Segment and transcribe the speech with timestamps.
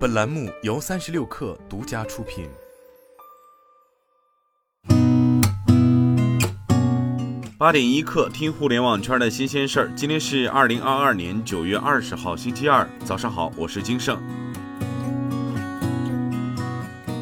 [0.00, 2.48] 本栏目由三十六氪独家出品。
[7.58, 9.92] 八点一刻，听互联网圈的新鲜事儿。
[9.94, 14.18] 今天是二零二二年九月二十号，星期二，早上好，我是金盛。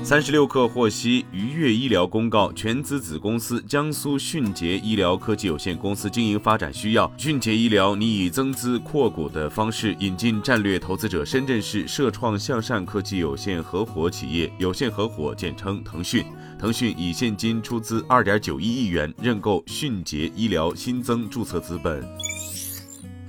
[0.08, 16.24] 三十六氪获悉，愉悦医疗公告，全资子公司江苏迅捷医疗科技有限公司经营发展需要，迅捷医疗拟以增资扩股的方式引进战略投资者深圳市社创向善科技有限合伙企业有限合伙，简称腾讯。
[16.58, 22.02] 腾讯以现金出资二点九一亿元认购迅捷医疗，新增注册资本。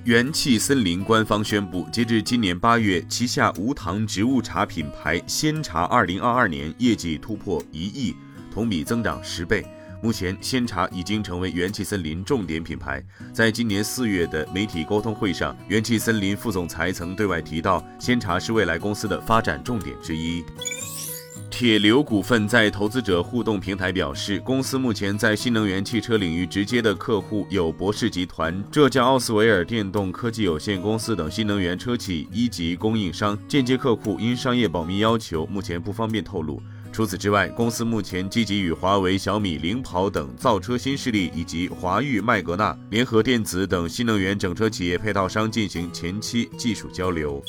[0.06, 8.16] 元气森林官方宣布，截至今年八月，旗下无糖植物茶品牌鲜茶二零二二年业绩突破一亿，
[8.52, 9.66] 同比增长十倍。
[10.02, 13.04] 目前，鲜茶已经成为元气森林重点品牌。
[13.34, 20.46] 在今年四月的媒体沟通会上，元气森林副总裁曾对外提到，鲜茶是未来公司的发展重点之一。
[21.60, 36.64] 铁流股份在投资者互动平台表示，公司目前在新能源汽车领域直接的客户有博世集团、浙江奥斯维尔电动科技有限公司等新能源车企一级供应商，间接客户因商业保密要求，目前不方便透露。
[36.94, 47.44] 除此之外，公司目前积极与华为、小米、领跑等造车新势力以及华域、麦格纳、联合电子等新能源整车企业配套商进行前期技术交流。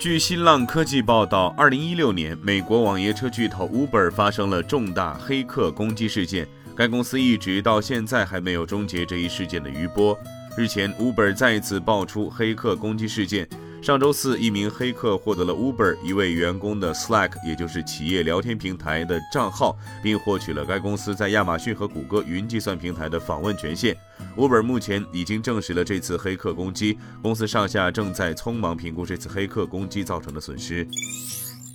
[0.00, 10.18] 据新浪科技报道，二零一六年，美国网约车巨头 Uber 发生了重大黑客攻击事件，该公司一直到现在还没有终结这一事件的余波。
[10.56, 13.46] 日前，Uber 再次爆出黑客攻击事件。
[13.82, 23.96] 上周四，一名黑客获得了 Uber 一位员工的 Slack，也就是企业聊天平台的账号，并获取了该公司在亚马逊和谷歌云计算平台的访问权限。
[24.36, 30.86] Uber 目前已经证实了这次黑客攻击，公司上下正在匆忙评估这次黑客攻击造成的损失。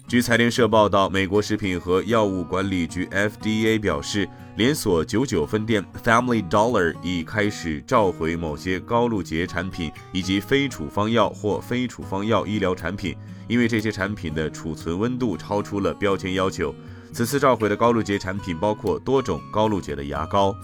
[0.08, 13.16] 据财联社报道，美国食品和药物管理局 FDA 表示，连锁九九分店 Family Dollar 已开始召回某些高露洁产品以及非处方药或非处方药医疗产品，
[13.48, 16.74] 因为这些产品的储存温度超出了标签要求。
[17.12, 20.56] 此次召回的高露洁产品包括多种高露洁的牙膏。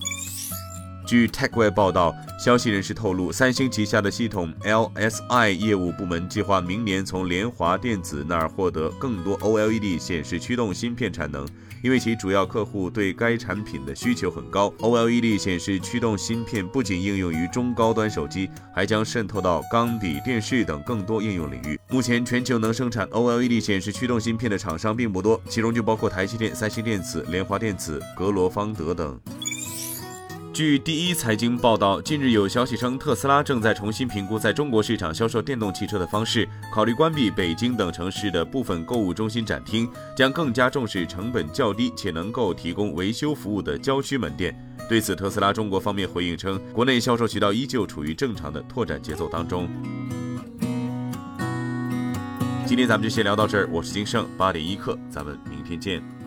[1.11, 11.45] 据 TechWeb 报道，消息人士透露，三星旗下的系统 LSI 业务部门计划明年从联华电子那儿获得更多 OLED 显示驱动芯片产能，
[11.83, 14.73] 因为其主要客户对该产品的需求很高。
[14.79, 21.78] OLED 显示驱动芯片不仅应用于中高端手机，还将渗透到钢笔、电视等更多应用领域。
[21.89, 29.19] 目前，全球能生产 OLED 显示驱动芯片的厂商并不多，其中就包括台积电、三星电子、联华电子、格罗方德等。
[30.53, 44.53] 据第一财经报道，近日有消息称，特斯拉正在重新评估在中国市场销售电动汽车的方式，考虑关闭北京等城市的部分购物中心展厅，将更加重视成本较低且能够提供维修服务的郊区门店。
[44.90, 49.69] 对此，特斯拉中国方面回应称，国内销售渠道依旧处于正常的拓展节奏当中。
[52.66, 56.21] 今天咱们就先聊到这儿，我是金盛八点一刻，咱们明天见。